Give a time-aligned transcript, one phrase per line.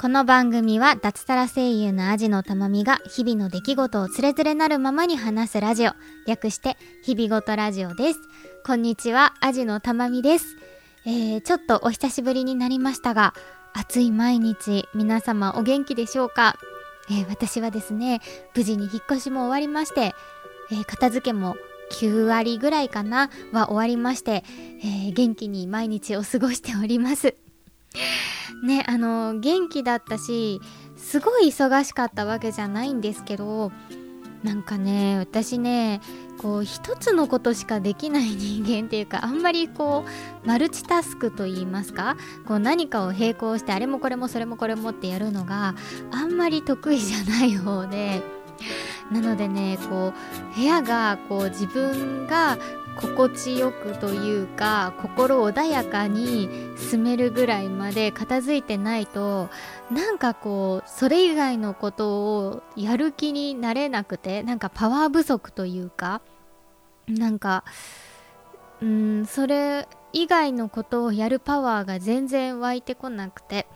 [0.00, 5.92] この番組は脱サラ声優のアジのたまみが日々の出来事をつれづれなるままに話すラジオ。
[6.26, 8.20] 略して日々ごとラジオです。
[8.64, 10.56] こんにちはアジのたまみです。
[11.04, 13.34] えー、ちょっとお久しぶりになりましたが
[13.74, 16.56] 暑い毎日皆様お元気でしょうか、
[17.10, 18.22] えー、私はですね
[18.56, 20.14] 無事に引っ越しも終わりまして、
[20.72, 21.56] えー、片付けも
[21.92, 24.44] 9割ぐらいかなは終わりまして、
[24.82, 27.34] えー、元気に毎日を過ごしております。
[28.64, 30.60] ねあの元気だったし
[30.96, 33.72] すごい忙しかったわけじゃないんですけど
[34.42, 36.00] なんかね私ね
[36.38, 40.04] こう一つのことしかできない人間っていうかあんまりこ
[40.44, 45.74] うマルチタスクと言いますかこう何かを並行してあれもこれもそれもこれもってやるのが
[46.10, 48.22] あんまり得意じゃない方で
[49.10, 52.56] なのでねこう部屋がこう自分が
[53.00, 59.48] 心地よくというか心穏やかに住めるぐらいまで片付いてないと
[59.90, 66.20] なんかこうそれ以外のことをやる気になれなくてなんかパワー不足というか
[67.08, 67.64] なんか
[68.82, 73.66] うんそれ以外のことをやるパワーが全然湧いてこなくて。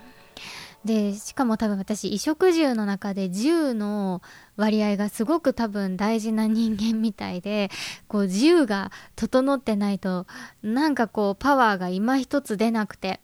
[0.84, 4.20] でしかも多分私衣食住の中で10の
[4.56, 7.70] 割合がすごく多分大事な人間みたいで
[8.06, 10.26] こう自由が整ってないと
[10.62, 13.20] なんかこうパワーが今一つ出なくて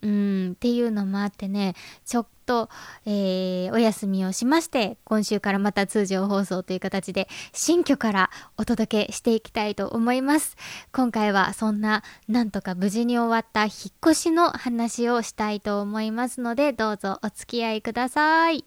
[0.00, 1.74] うんっていうのもあってね
[2.12, 2.70] 直と、
[3.04, 10.56] えー、お休みをしまして今週からまた通常放送という形で新居からお届けしていきたいと思います
[10.92, 13.72] 今回はそんななんとか無事に終わった引っ
[14.04, 18.64] 越しの話をしたいと思いますのでどうぞお付き合いください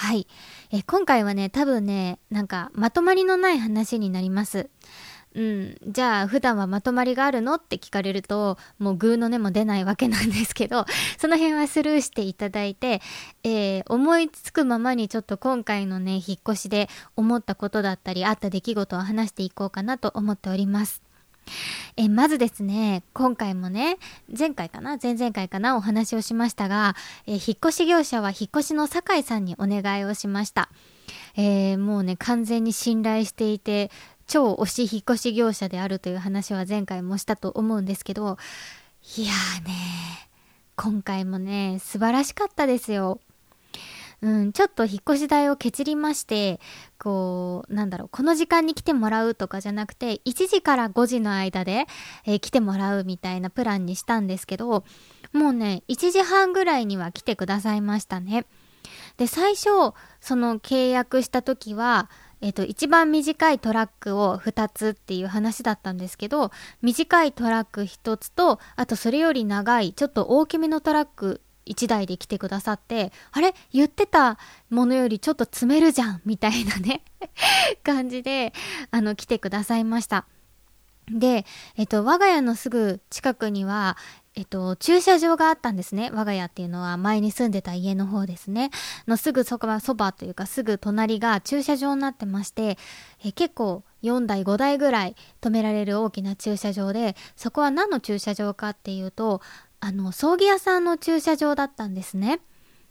[0.00, 0.28] はい。
[0.70, 4.70] え今回はね、多分ね、なんかまとまりのない話になります。
[5.34, 10.86] うん、じゃあ普段はまとまりがあるのって聞かれるともうグーの音も出ないわけなんですけど
[11.18, 13.02] その辺はスルーしていただいて、
[13.44, 21.02] えー、思いつくままにちょっと今回のね引っ越しで思ったことだったりあった出来事を話していこうかなと思っております。
[21.96, 23.96] えまずですね今回もね
[24.36, 26.94] 前回かな前々回かなお話をしましたが、
[27.26, 30.68] え引っ越し業者は引っ越しの酒井さんにお願いをしました、
[31.36, 33.90] えー、もうね完全に信頼していて
[34.28, 38.38] 超推し引越し業者であるという話は前回もしたと思うんですけど
[39.16, 39.74] いやーね
[40.76, 43.18] 今回もね素晴らしかったですよ
[44.20, 46.58] うん、ちょっと引っ越し代をけちりまして、
[46.98, 51.86] こう、なんだろう、この時間に来てもらうとかじゃなくて、1時から5時の間で、
[52.24, 54.84] えー、来てもらうみたいなプランにしたんですけど、
[55.32, 58.44] もうね、1時半ぐらいには来てくださいましたね。
[59.18, 62.10] で、最初、その契約した時は、
[62.40, 73.54] えっ、と、一番短いトラックを2つっていう話だったんですけど、短いトラック1つと、あとそれより長い、ちょっと大きめのトラック1台で来てくださってあれ？
[73.72, 74.38] 言ってた
[74.70, 77.02] ものよりちょっと詰めるじゃんみたいなね
[77.84, 78.54] 感じで
[78.90, 80.26] あの来てくださいました。
[81.10, 81.46] で、
[81.76, 83.96] えっと、我が家のすぐ近くには、
[84.38, 86.12] えっと、駐車場があったんですね。
[86.14, 88.70] 我が家っていうのは前に住んでた家の方ですね。
[89.08, 92.78] のすぐそば、そばというかすぐ隣が駐車場になってまして、
[93.24, 99.40] え結構4台5台ぐらい止められる大きな駐車場で、そこは何の駐車場かっていうと、
[99.80, 102.38] あの葬儀屋さんの駐車場だったんですね。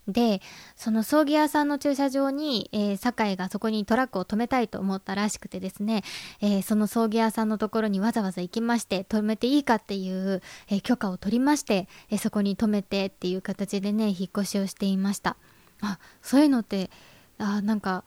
[0.08, 0.42] で
[0.76, 6.04] その葬儀屋さんの駐車場に、えー、酒井がそこにトラックを止めたいと思ったらしくてですね、
[6.42, 15.36] えー、その葬儀屋さんのところにわざわざ行きまして止めていいかっていう、えー、許可を取りまして、えそこに止めてっていう形でね引っ越しをしていました。
[15.82, 16.90] あそういうのって
[17.38, 18.04] あなんか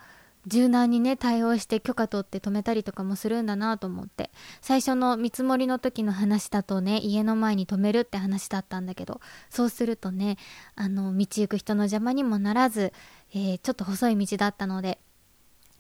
[0.47, 4.31] 柔軟にね対応して許可取って止めたりとかもするんだなと思って
[4.61, 10.39] 最初の見積もりの時の話だとね家の前に止めるって話だったんだけどそうするとね
[10.77, 12.93] あの道行く人の邪魔にもならず、
[13.35, 14.99] えー、ちょっと細い道だったので、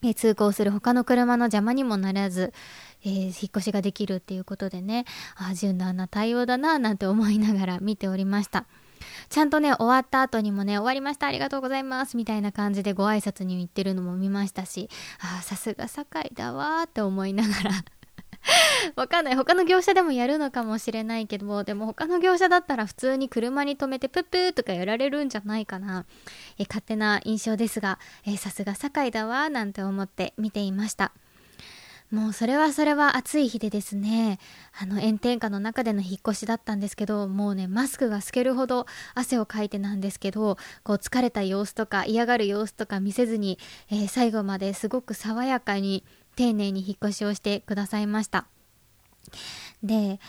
[0.03, 2.52] えー、通行する他の車の邪魔にもならず、
[3.02, 5.06] えー、引っ越しができるっていうことでね
[5.37, 8.67] あ柔軟な対応だななんて思いながら見ておりました。
[9.29, 14.88] ちゃんとね、終わった後にもね、終わりました、ありがとうございます、みたいな感じでご挨拶に行ってるのも見ましたし、
[15.20, 17.70] ああ、さすが堺だわーって思いながら
[18.97, 19.37] わかんない。
[19.37, 26.06] 他の業者でもやるのかもしれないけど、でも他の業者だったら普通に車に止めてプップーとかやられるんじゃないかな。
[26.58, 27.99] え勝手な印象ですが、
[28.38, 31.12] さすが堺だわーなんて思って見ていました。
[32.10, 34.40] もうそれはそれは暑い日でですね
[34.80, 43.58] あの炎天下の中での引っ越しだったんですけどもうねマスクが透けるほど汗をかいてなんですけどこう疲れた様子とか嫌がる様子とか見せずに、
[43.90, 46.04] えー、最後まですごく爽やかに
[46.36, 48.46] 丁寧に引っ越しをしてくださいました。
[49.82, 50.20] で、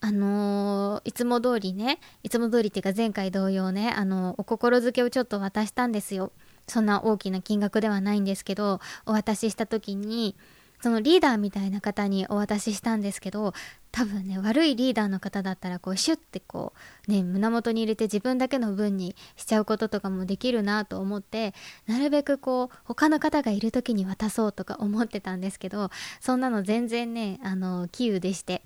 [0.00, 6.32] あのー、いつも通りね、いつも通りっていうか前回同様ね、あのー、お心づけをちょっと渡したんですよ。
[6.68, 10.36] そんな大きな金額ではないんですけど、お渡しした時に、
[10.82, 13.52] そのリーダーみたいな方にお渡ししたんですけど
[13.92, 16.74] 多分ね悪いリーダーの方だったらこうシュッてこ
[17.08, 21.54] うね胸元に入れて自分だけの分にしちゃうこととかもできるなと思って
[21.86, 25.90] なるべくこう他の方がいる時に渡そうとか思ってたんですけど
[26.20, 28.62] そんなの全然ねあの杞憂でして。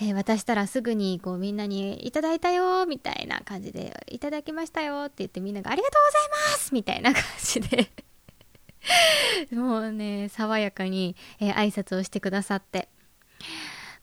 [0.00, 7.90] えー、渡したらすぐにこうみんなに「いただいたよ」みたいな感じで「いただきましたよ」って言ってみんなが「ありがとうございます」みたいな感じで
[9.52, 12.88] もうね爽やかに、えー、挨拶をしてくださって。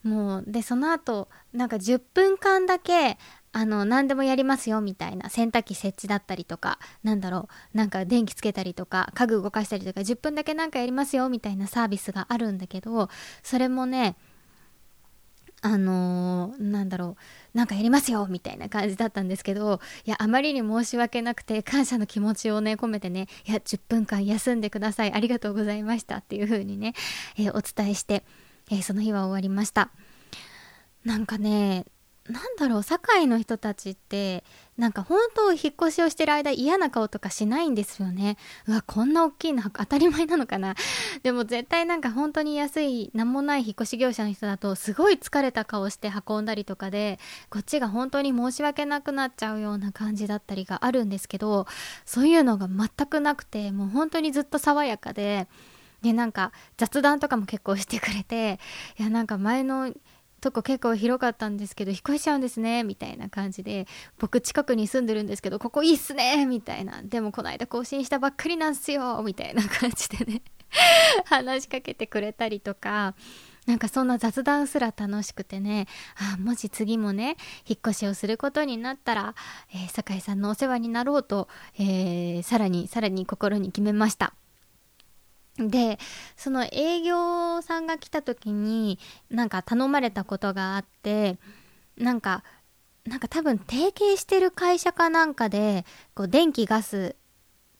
[0.02, 3.18] もうでその後なんか10分間だけ
[3.52, 13.08] あの何でもやりますよみたいな洗濯機設置だったりとかなんだろうなんか電気つけたりとか家具動かしたりとか10分だけなんかやりますよみたいなサービスがあるんだけど
[13.42, 14.16] それもね
[15.62, 17.16] あのー、なんだろ
[17.54, 26.94] う、なんかやりますよみたいな感じだったんですけど、いや、あまりに申し訳なくて、感謝の気持ちをね、込めてね、いや、10分間休んでください、ありがとうございましたっていう風にね、
[27.36, 28.24] えー、お伝えして、
[28.70, 29.90] えー、その日は終わりました。
[31.04, 31.84] なんかね、
[32.30, 34.44] なんだろう堺の人たちって
[34.78, 38.36] なんか本当引っ越しをしてる間嫌な顔とかしないんですよね。
[38.66, 40.74] うわこんな大きいの当たり前なのかな。
[41.22, 47.18] でも絶対なんか本当に安い何もない引っ越し業者の人だとすごい疲れた顔して運んだりとかで
[47.50, 51.66] こっちが本当に申し訳なくなっちゃうような感じだったりがあるんですけど
[52.06, 55.48] そういうのが全くなくてもう本当にずっと爽やかで
[56.02, 58.58] でなんか雑談とかも結構してくれて
[58.98, 59.92] いやなんか前の
[60.40, 63.86] とこ結構広かったんですけど引っ越しちゃうんですねみたいな感じで
[64.18, 70.42] 僕近くに住んでるんですけどここいいっすねみたいなでもこの間更新したばっかりなんすよみたいな感じでね
[71.26, 73.14] 話しかけてくれたりとか
[73.66, 79.34] なんかそんな雑談すら楽しくてねあもし次もね引っ越しをすることになったら、
[79.72, 81.48] えー、酒井さんのお世話になろうと、
[81.78, 84.34] えー、さらにさらに心に決めました。
[85.58, 85.98] で
[86.36, 88.98] その営業さんが来た時に
[89.30, 91.38] なんか頼まれたことがあって
[91.96, 92.44] なんか
[93.06, 97.16] なんか多分提携してる会社かなんかでこう電気ガス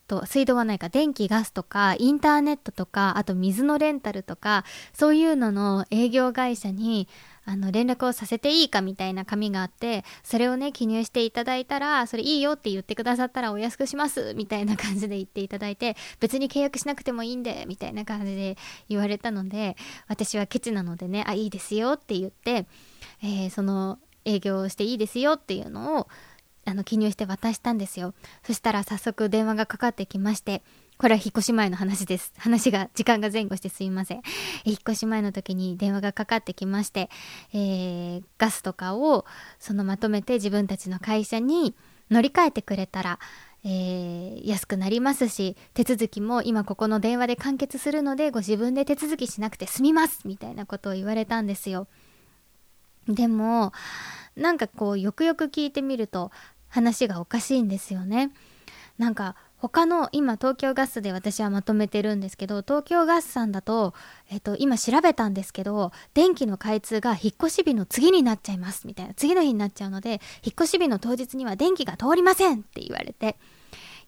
[0.06, 7.06] と水道はないか電気ガスとかインターネットとかあと水のレンタルとかそういうのの営業会社に
[7.50, 18.56] あの連絡をさせていいかみたいな紙があってそれをね記入していただいたらそれいいよって言ってくださったらお安くしますみたいな感じで言っていただいて別に契約しなくてもいいんでみたいな感じで
[18.88, 19.76] 言われたので
[20.06, 22.66] 私はケチなのでねあいいですよって言って、
[23.20, 26.08] えー、その営業していいですよっていうのを
[26.66, 28.14] あの記入して渡したんですよ。
[28.44, 30.62] そしたら早速電話がかかってきまして
[31.00, 32.30] これは引っ越し前の話です。
[32.36, 34.22] 話が、時間が前後してすいません。
[34.64, 37.08] 引っ越し前の時に電話がかかってきまして、
[37.54, 39.24] えー、ガスとかを
[39.58, 41.74] そのまとめて自分たちの会社に
[42.10, 43.18] 乗り換えてくれたら、
[43.64, 51.86] えー、安くなりますし手続きも今ここの電話で完結するのでご自分で手続きしなくて済みますみたいなことを言われたんですよ
[53.08, 53.72] でも
[54.36, 56.30] なんかこうよくよく聞いてみると
[56.68, 58.32] 話がおかしいんですよね
[58.98, 63.92] なんか他の今東京ガスで私はまとめてるんですけど東京ガスさんだと、
[64.30, 70.20] えっと、今調べたんですけど電気の開通が引っ越し日の次になっちゃいますみたいな次の日になっちゃうので引っ
[70.54, 73.36] 越し日の当日には電気が通りませんって言われて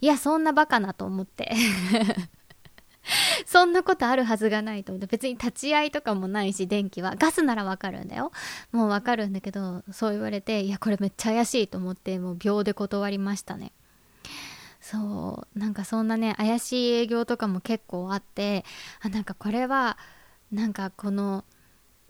[0.00, 1.52] いやそんなバカなと思って。
[3.46, 8.30] そんなことあるはずがないと思って別に立ち会いとかもないし電気はガスならわかるんだよ。
[8.70, 13.72] もうわかるんだけどそう言われていやこれめっちゃ怪しいと思ってもう秒で断りましたね。
[14.92, 18.62] そうなんかそんなね怪しい営業とかも結構あって
[19.00, 19.96] あなんかこれは
[20.52, 21.46] なんかこの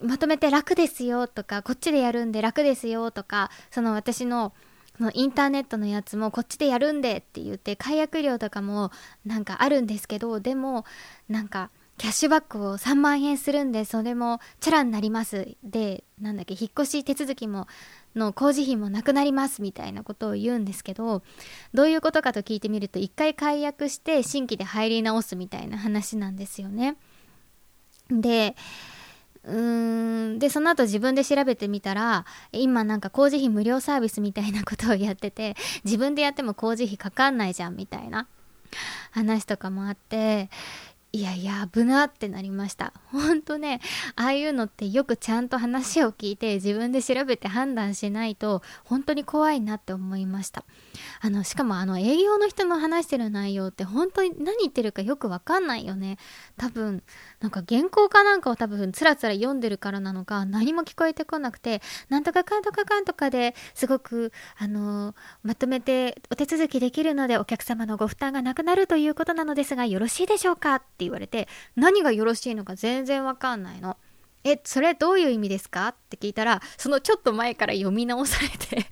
[0.00, 4.52] まとめて楽ですよとかこっちでやるんで楽ですよとかその私の
[4.98, 8.90] そのインターネットのやつもこっちでやるんでって言って解約料とかも
[9.24, 10.84] なんかあるんですけどでも
[11.28, 11.70] なんか
[12.02, 17.68] キャッシュバックを3万円するんでそれもチャラになりますでなんだっけ引っ越し手続きも
[18.16, 21.22] の工事費もなくなりますみたいなことを言うんですけど
[21.72, 26.96] どういうことかと聞いてみると一回解約して新規で入り直すみたいな話なんですよね。
[28.10, 28.56] で
[29.44, 35.54] うーんでその後自分で調べてみたら今なんか工事費無料サービスみたいなことをやってて
[35.84, 38.26] 自分でやっても工事費かかんないじゃんみたいな
[39.12, 40.50] 話とかもあって
[41.14, 42.94] いやいや危なってなりました。
[43.10, 43.80] ほんとね
[44.16, 50.64] ああいうのってよくちゃんと話を聞いて自分で調べて判断しないと本当に怖いなって思いました。
[51.20, 56.16] あのしかもあの営業の人の話してる内容って本当に何言ってるかよくわかんないよね。
[56.56, 57.02] 多分
[57.40, 73.96] なんか原稿かなんかを多分つらつら読んでるからなのか何も聞こえてこなくてなんとかかんとかかんとかですごくあのまとめてお手続きできるのでお客様のご負担がなくなるということなのですがよろしいでしょうかっ言われて何がよろしいのか全然わかんないの。
[74.44, 75.88] え、それどういう意味ですか？
[75.88, 78.86] って聞いたら、そのちょっと前から読み直されて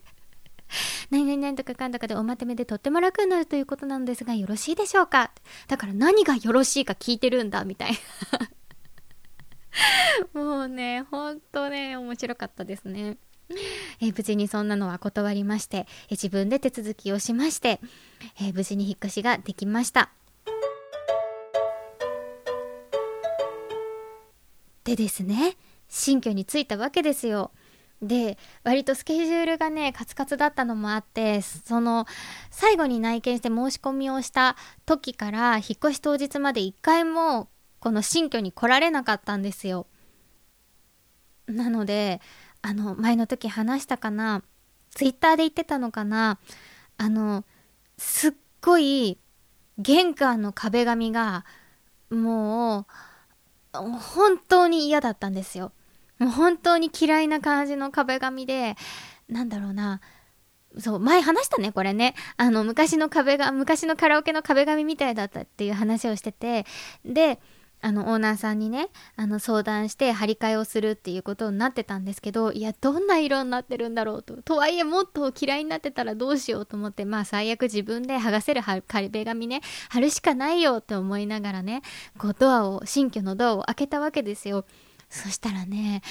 [1.11, 5.33] 何々何とかかんとかでおまとめでとっても楽になるということなのですがよろしいでしょうか
[5.67, 7.93] だから何がよろしいか聞いてるんだみたい
[10.35, 10.41] な。
[10.41, 13.19] もうねほんとね面白かったですね。
[14.01, 17.81] え無事にそんなのは断りましてえ自分で手続きをしまして
[18.41, 20.11] え無事に引っ越しができました。
[24.91, 25.57] でですね
[25.89, 27.53] 新居に着いたわけですよ。
[28.03, 32.07] で割とスケジュールがねカツカツだったのもあってその
[32.51, 34.57] 最後に内見して申し込みをした
[34.87, 39.87] 時から引っ越し当日まで一回もこの新居に来られなかったんですよ。
[41.47, 42.21] なので
[42.63, 44.43] あの前の時話したかな
[44.91, 46.39] ツイッターで言ってたのかな
[46.97, 47.45] あの
[47.97, 49.19] すっごい
[49.79, 51.45] 玄関の壁紙が
[52.11, 52.87] もう
[53.73, 55.73] 本当に嫌だったんですよ。
[56.19, 58.77] もう本当に嫌いな感じの壁紙で、
[59.29, 60.01] なんだろうな、
[60.79, 62.15] そう、前話したね、これね。
[62.37, 66.65] あの、昔の壁が、昔のカラオケの壁紙みたいだったっていう話をしてて、
[67.05, 67.41] で、
[67.83, 81.83] あのオーナーさんにねあの相談して張り替えをするっていうことになってたんですけどいやどんな色になってるんだろうととはいえもっと嫌いになってたらどうしようと思ってまあ最悪自分で剥がせる壁紙ね貼るしかないよって思いながらね
[82.19, 84.65] こうドアを新居のドアを開けたわけですよ。
[85.09, 86.03] そしたらね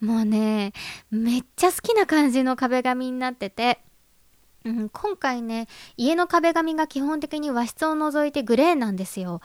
[0.00, 0.72] もうね
[1.10, 3.80] めっちゃ好きな感じの壁紙になってて。
[4.64, 9.40] うん、今回ね家の壁紙が基本的に和室を除いてグレーなんですよ。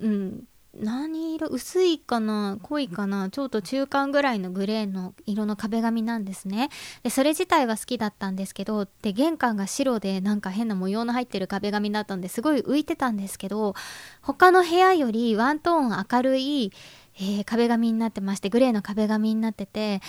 [0.00, 1.48] うん、何色？
[1.48, 2.58] 薄いかな？
[2.62, 3.30] 濃いかな？
[3.30, 6.70] ちょっと中間ぐらいのグレーの色の壁紙なんですね。
[7.02, 13.74] でそれ自体は好きだったんですけどで玄関が白でなんか変な模様の入ってる壁紙だったんですごい浮いてたんですけど
[14.20, 16.72] 他の部屋よりワントーン明るい、
[17.16, 20.00] えー、壁紙になってましてグレーの壁紙になってて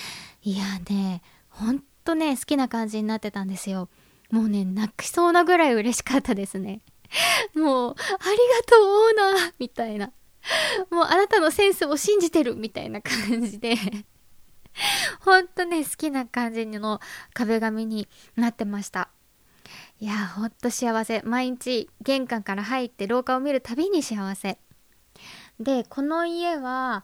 [0.44, 3.90] いやねほんとね好きな感じになってたんですよ。
[4.32, 6.82] もうね泣きそうなぐらい嬉しかったですね。
[7.56, 8.34] もうありが
[8.68, 10.12] とうオーナーみたいな。
[10.92, 13.76] もうあなたのセンスを信じてるみたいな感じで
[15.22, 17.00] ほんとね、好きな感じの
[17.34, 19.10] 壁紙になってました。
[20.00, 21.22] いや、ほんと幸せ。
[21.24, 24.60] 毎日玄関から入って廊下を見るたびに幸せ。
[25.60, 27.04] で、この家は、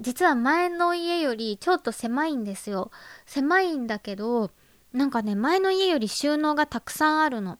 [0.00, 2.90] 実は前の家よりちょっと狭いんですよ。
[3.24, 4.50] 狭いんだけど、
[4.92, 7.58] なんかね、前の家より収納がたくさんあるの。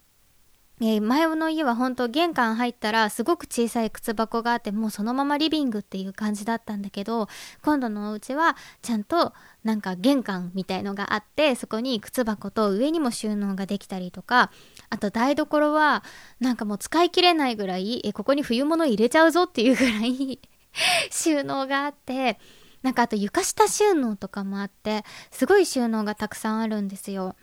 [0.80, 7.28] え、前の家は本当玄関入ったらすごく小さい靴箱があってもうそのままリビングっていう感じだったんだけど
[7.62, 14.50] 今度のお家はちゃんとなんか玄関みたいのがあってそこに靴箱と上にも収納ができたりとか
[14.90, 16.02] あと台所は
[16.40, 20.40] なんかもう使い切れないぐらいえここに冬物入れちゃうぞっていうぐらい
[21.10, 22.40] 収納があって
[22.82, 27.36] なんかあと床下収納とかもあってすごい収納がたくさんあるんですよ。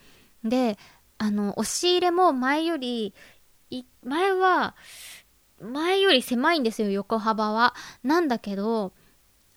[0.43, 0.77] で
[1.19, 3.13] あの、押し入れも前より、
[4.03, 4.75] 前は、
[5.61, 7.75] 前より狭いんですよ、横幅は。
[8.01, 8.93] なんだけど、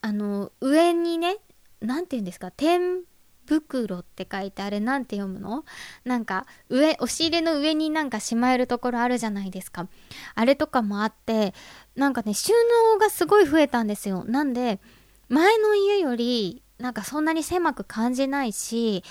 [0.01, 1.37] あの、上にね、
[1.81, 3.01] なんて言うんですか、天
[3.45, 5.65] 袋って書いてあれなんて読むの？
[6.05, 9.89] なんか上押し入れの上になんかしまえるところあるじゃないですか。
[10.33, 11.53] あれとかもあって
[11.95, 12.53] なんかね収
[12.93, 14.23] 納がすごい増えたんですよ。
[14.23, 14.79] なんで
[15.27, 19.03] 前の家よりなんかそんなに狭く感じないし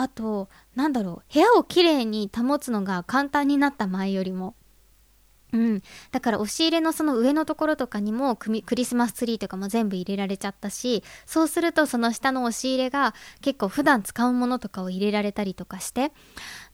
[0.00, 4.54] あと、なんだろう、部屋をきれいに保つのが簡単になった前よりも。
[5.52, 5.82] うん。
[6.12, 16.12] だから押し入れのその上のところとかにもクリスマスツリーとかも全部入れられちゃったし、そうするとその下の押し入れが結構普段使うものとかを入れられたりとかして、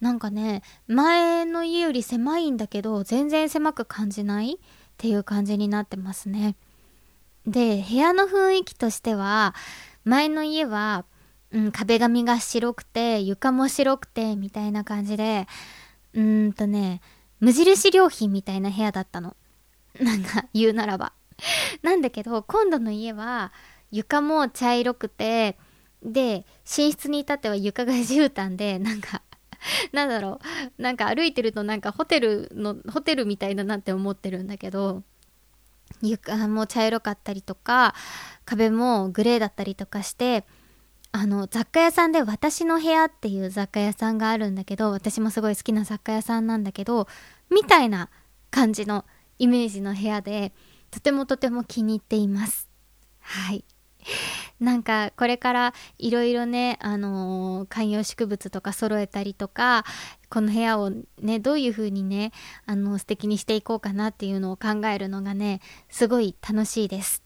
[0.02, 4.56] なんかね、前の家より狭いんだけど全然狭く感じない？
[4.56, 4.58] っ
[4.98, 6.56] ていう感じになってますね。
[7.46, 9.54] で、部屋の雰囲気としては、
[10.04, 11.06] 前の家は
[11.54, 15.46] うん、壁紙が白くて、床も白くて、みたいな感じで、
[16.12, 17.00] うーんとね、
[17.38, 19.37] 無印良品みたいな部屋だったの。
[20.00, 21.12] なんか言うならば。
[21.82, 23.52] なんだけど、今度の家は
[23.92, 25.56] 床も茶色くて、
[26.02, 29.23] で、寝室に至っては床が絨毯で、なんか
[29.92, 30.40] なんだろ
[30.78, 35.02] う、なんか歩いてるとなんかホテルの、ホテルみたいだなって思ってるんだけど、
[36.02, 37.94] 床も茶色かったりとか
[38.44, 40.44] 壁もグレーだったりとかして
[41.16, 47.06] あの雑貨屋さんで私の部屋っていう雑貨屋さんがあるんだけど私もすごい好きな雑貨屋さんなんだけど
[47.50, 48.11] みたいな
[48.50, 49.04] 感じの
[49.38, 50.52] イメージの部屋で
[50.90, 52.68] とてもとても気に入っています
[53.21, 53.64] はい
[54.59, 59.85] なんかこれからいろいろね、あのー、観葉植物とか揃えたりとか
[60.30, 60.90] この部屋を
[61.23, 62.33] ねどういう風にね
[62.66, 67.23] あの素敵にしていこうかなっていうのを考えるのがねすごい楽しいです。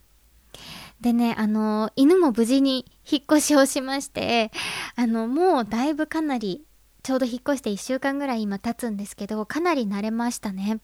[1.00, 4.50] でね、あの、犬も無事に引っ越しをしまして、
[4.96, 6.64] あの、もうだいぶかなり、
[7.02, 10.80] ちょうど引っ越して1週間ぐらい今経つんですけど、かなり慣れましたね。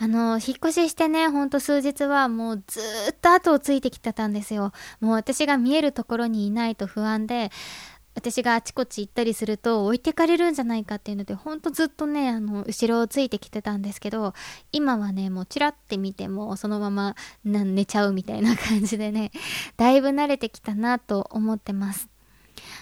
[0.00, 2.80] あの、引っ越ししてね、ほんと数日はもうず
[3.10, 4.72] っと後をついてきてたんですよ。
[5.00, 7.50] もう私が見えるところにいないと不安で、
[8.18, 14.34] 私があちこち行ったりすると置いてかれるんじゃないかっていうのでほんとずっとねあの後ろをついてきてたんですけど
[14.72, 19.30] 今はねもうチラって見てもそのまま寝ちゃうみたいな感じでね
[19.76, 22.08] だいぶ慣れてきたなと思ってます。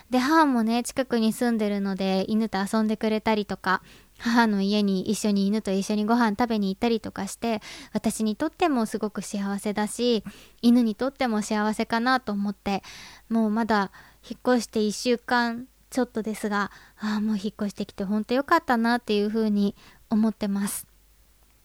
[0.08, 3.82] で母もね近くに住んでるので犬と遊んでくれたりとか
[4.18, 7.60] 母の家に一緒に犬と一緒にご飯食べに行ったりとかして
[7.92, 10.24] 私にとってもすごく幸せだし
[10.62, 12.82] 犬にとっても幸せかなと思って
[13.28, 13.92] もうまだ
[14.28, 19.74] 引っ越して1週間ちょっとですがああもう引っ越してきてほんとよかったなっていうふうに
[20.10, 20.86] 思ってます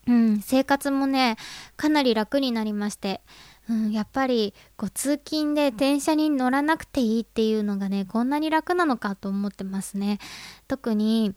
[0.08, 1.38] うん生活もね
[1.76, 3.22] かなり楽になりまして
[3.70, 10.20] うん、やっぱりこう通勤で電車に乗らなくていいっていうのがねこんなに楽なのかと思ってますね
[10.68, 11.34] 特に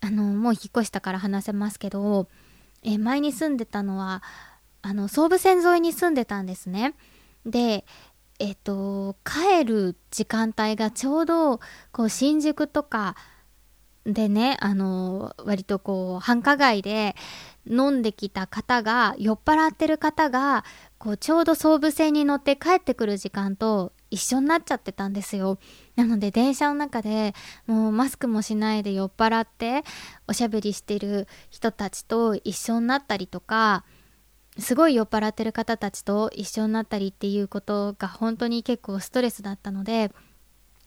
[0.00, 2.26] あのもう引っ越したから話せますけど、
[2.82, 4.20] え前に住んでたのは
[4.80, 6.94] あの総武線沿いに住んでたんですね。
[7.46, 7.84] で
[8.42, 11.60] えっと帰る時間帯がちょうど
[11.92, 13.14] こう新宿とか
[14.04, 17.14] でねあの割とこう繁華街で
[17.70, 20.64] 飲んできた方が酔っ払ってる方が
[20.98, 25.58] こうちょうど総武線に乗って帰ってくる時間と一緒になっちゃってたんですよ。
[25.94, 27.34] なので電車の中で
[27.68, 29.84] もうマスクもしないで酔っ払って
[30.26, 33.84] おしゃべりしてる人たちと一緒になったりとか
[34.58, 40.12] すごい酔っ払ってる方たちと一緒になったりっていうことが本当に結構ストレスだったので、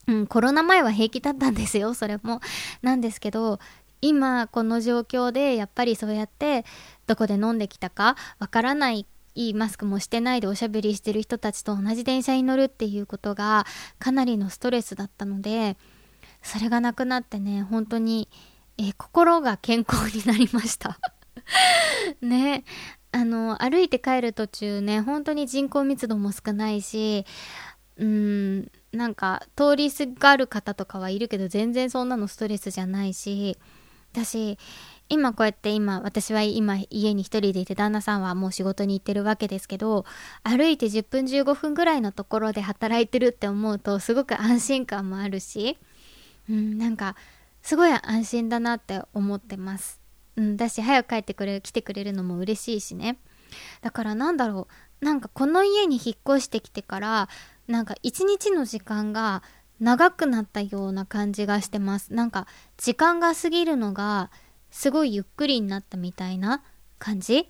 [0.07, 2.41] うん、コロナ前は平気だったんですよ それも。
[2.81, 3.59] なんですけど
[4.01, 6.65] 今この状況でやっぱりそうやって
[7.07, 13.65] どこで飲んできたかわからないいいマスクもしてないでおしゃべりしてる人たちと同じ電車に乗るっていうことが
[13.99, 15.75] かなりのストレスだったので
[16.41, 18.29] それがなくなってね本当に、
[18.77, 20.99] え心が健康になりました
[22.21, 22.63] ね
[23.15, 27.25] あの歩いて帰る途中ね本当に人口密度も少ないし
[27.95, 33.57] うんなんか通りすがる方とかはいるけど全然そんなのストレスじゃないし
[34.11, 34.57] だし
[35.07, 40.03] 今こうやって今私は今家に一人でいて旦那さんはもう仕事に行ってるわけですけど
[40.43, 45.77] 歩いて10分15分ぐらいのところで働いてるって思うとすごく安心感もあるし、
[46.49, 47.15] うん、なんか
[47.61, 50.04] すごい安心だなって思ってます。
[50.35, 53.17] うん、だし早く帰ってくれ来てくれるのも嬉しいしね。
[53.81, 54.67] だからなんだろ
[55.01, 57.29] うなんかこの家に引っ越してきてから
[57.67, 59.43] なんか一日の時間が
[59.79, 62.13] 長くなったような感じがしてます。
[62.13, 64.31] なんか時間が過ぎるのが
[64.71, 66.63] すごいゆっくりになったみたいな
[66.99, 67.49] 感じ。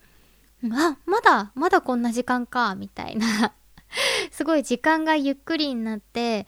[0.71, 3.53] あ、まだ、まだこんな時間か、みたいな。
[4.31, 6.47] すごい時間がゆっくりになって、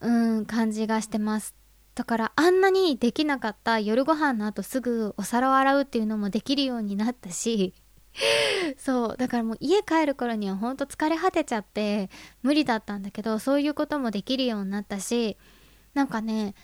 [0.00, 1.54] うん、感じがしてます。
[1.96, 7.74] だからあんなにできなかった夜ご飯の後すぐお皿を洗うっていうのもできるようになったし、
[8.76, 12.10] そうだからもう家帰る頃にはほんと疲れ果てちゃって
[12.42, 15.36] 無理だったんだけどそういうこともできるようになったし
[15.94, 16.54] なんかね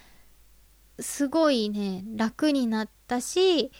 [0.98, 3.70] すごいね楽になったし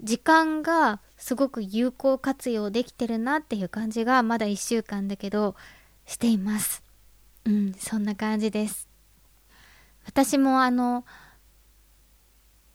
[0.00, 5.54] 時間がすごく有効活用できてるなっていう感じがまだ1週間だけど
[6.06, 6.82] しています。
[7.44, 8.85] うんそんな感じです。
[10.06, 11.04] 私もあの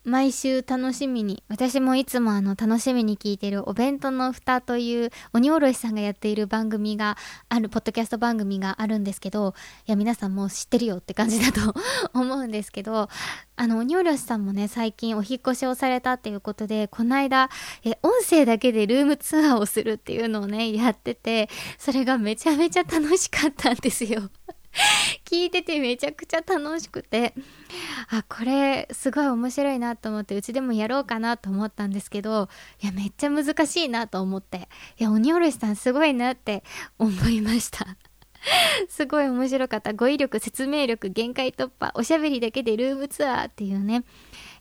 [0.04, 7.18] 毎週楽しみに、私もいつもあの楽しみに聞いてるお弁当の蓋という鬼おろしさんがやっている番組が
[7.50, 9.54] ある、ポッドキャスト番組があるんですけど、
[9.86, 11.76] いや皆さんもう知ってるよって感じだと
[12.20, 13.10] 思うんですけど、
[13.56, 17.52] あの鬼おろしさんもね、最近お引越しをされたっていうことで、この間、
[17.84, 24.32] え、音声だけでルームツアーをするっていうのをね、やってて、それがめちゃめちゃ楽しかったんですよ。
[25.26, 27.34] 聞いててめちゃくちゃ楽しくて。
[28.10, 32.50] あこれすごい面白いなと思ってうちでもやろうかなと思ったんですけど
[32.82, 34.68] いやめっちゃ難しいなと思って。
[35.00, 36.64] いや鬼おろしさんすごいなって
[36.98, 37.98] 思いました。
[38.90, 39.94] すごい面白かった。
[39.94, 44.04] 語彙力説明力限界突破おしゃべりだけでルームツアーっていうね。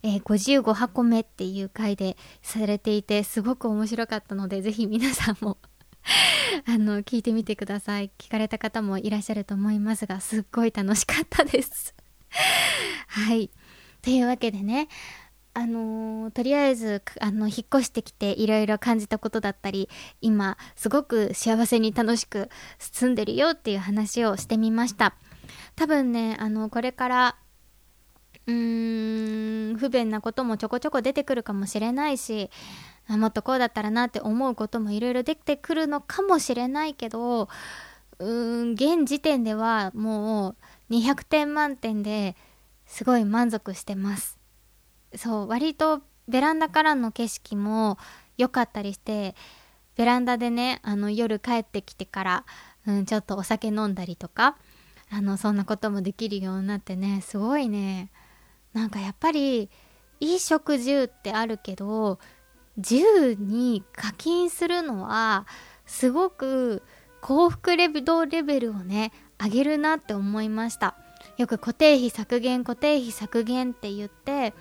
[0.03, 5.59] えー、55箱目っていう回でされていてすごく面白かったのでぜひ皆さんも
[6.73, 8.13] あの聞いてみてください。
[8.17, 11.97] 聞かれた方もいらっしゃると思いますがすっごい楽しかったです。
[13.09, 13.51] はい。
[14.03, 14.87] というわけでね
[15.53, 19.89] あのー、とりあえずあの引っ越してきていろいろ感じたことだったり
[20.21, 25.17] 今すごく幸せに楽しく住んでるよっていう話をしてみました。
[25.75, 27.37] 多分ねあのこれから
[28.47, 32.49] うーん不便なこともちょこちょこ出てくるかもしれないし
[33.17, 37.49] もっとこうだったらなって思うこともいろいろ出てくるのかもしれないけど
[38.19, 40.57] うーん現時点ではも
[40.91, 42.37] う200点満点で
[42.87, 44.39] すごい満足してます。
[45.15, 47.99] そう割とベランダからの景色も
[48.37, 49.35] 良かったりして
[49.97, 52.45] ベランダでねあの夜帰ってきてから、
[52.87, 54.57] うん、ちょっとお酒飲んだりとか
[55.11, 58.11] あのそんなこともできるようになってねすごいね。
[58.73, 59.69] なんかやっぱり
[60.21, 62.21] 衣食住ってあるけど
[62.79, 65.47] 10に課金するのは
[65.87, 66.83] すごく
[67.21, 68.01] 幸福レベ
[68.61, 70.97] ルをね上げるなって思いました。
[71.37, 74.55] よく固定費削減固定費削減って言って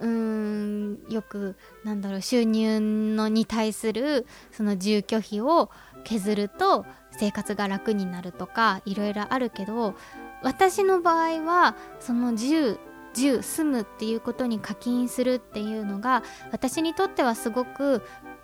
[0.00, 5.70] うーんよくなんだろう収入のに対するその住居費を
[6.04, 6.86] 削ると
[7.18, 9.94] 生活が楽になるとかいろいろあるけど
[10.42, 12.78] 私の場合はその10
[13.18, 18.02] 10住むっていうことに課金するっていうのが私にとってはすごく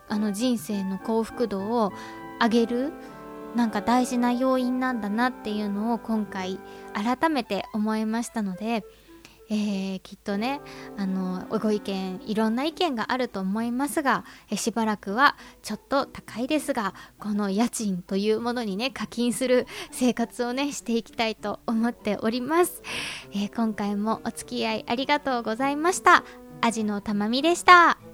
[0.08, 1.92] あの人生の幸福度を
[2.40, 2.92] 上げる
[3.54, 6.58] なんか大事な要因なんだなっていうのを今回
[6.92, 8.84] 改めて思いましたので
[9.50, 10.60] えー、きっとね
[10.96, 22.82] あのご意見いろんな意見があると思いますが、えしばらくはちょっと高いですがこの家賃というものにね課金する生活をねしていきたいと思っております、
[23.32, 26.24] えー、今回もお付き合いありがとうございました。
[26.60, 28.13] アジのたまみでした。